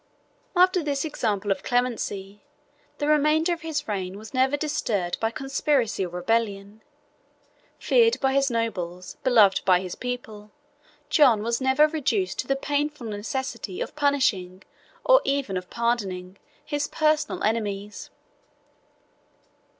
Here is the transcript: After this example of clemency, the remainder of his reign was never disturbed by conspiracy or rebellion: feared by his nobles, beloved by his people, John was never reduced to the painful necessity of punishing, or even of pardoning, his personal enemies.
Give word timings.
After 0.55 0.81
this 0.81 1.05
example 1.05 1.51
of 1.51 1.61
clemency, 1.61 2.41
the 2.97 3.05
remainder 3.07 3.53
of 3.53 3.61
his 3.61 3.87
reign 3.87 4.17
was 4.17 4.33
never 4.33 4.57
disturbed 4.57 5.19
by 5.19 5.29
conspiracy 5.29 6.03
or 6.03 6.09
rebellion: 6.09 6.81
feared 7.77 8.19
by 8.19 8.33
his 8.33 8.49
nobles, 8.49 9.17
beloved 9.23 9.63
by 9.63 9.79
his 9.79 9.93
people, 9.93 10.49
John 11.11 11.43
was 11.43 11.61
never 11.61 11.87
reduced 11.87 12.39
to 12.39 12.47
the 12.47 12.55
painful 12.55 13.05
necessity 13.05 13.79
of 13.79 13.95
punishing, 13.95 14.63
or 15.05 15.21
even 15.23 15.55
of 15.55 15.69
pardoning, 15.69 16.39
his 16.65 16.87
personal 16.87 17.43
enemies. 17.43 18.09